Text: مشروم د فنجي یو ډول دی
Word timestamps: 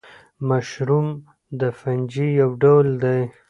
مشروم 0.49 1.07
د 1.59 1.61
فنجي 1.79 2.27
یو 2.41 2.49
ډول 2.63 2.87
دی 3.03 3.19